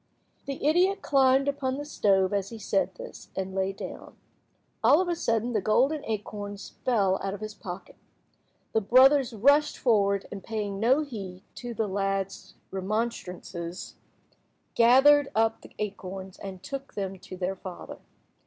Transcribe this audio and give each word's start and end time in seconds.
The 0.47 0.65
idiot 0.65 1.03
climbed 1.03 1.47
upon 1.47 1.77
the 1.77 1.85
stove 1.85 2.33
as 2.33 2.49
he 2.49 2.57
said 2.57 2.95
this, 2.95 3.29
and 3.35 3.53
lay 3.53 3.71
down. 3.71 4.17
All 4.83 4.99
of 4.99 5.07
a 5.07 5.15
sudden 5.15 5.53
the 5.53 5.61
golden 5.61 6.03
acorns 6.05 6.69
fell 6.83 7.19
out 7.21 7.35
of 7.35 7.39
his 7.39 7.53
pocket. 7.53 7.97
The 8.73 8.81
brothers 8.81 9.31
rushed 9.35 9.77
forward, 9.77 10.25
and 10.31 10.43
paying 10.43 10.79
no 10.79 11.01
heed 11.03 11.43
to 11.57 11.75
the 11.75 11.85
lad's 11.85 12.55
remonstrances, 12.71 13.93
gathered 14.73 15.29
up 15.35 15.61
the 15.61 15.75
acorns 15.77 16.39
and 16.39 16.63
took 16.63 16.95
them 16.95 17.19
to 17.19 17.37
their 17.37 17.55
father. 17.55 17.99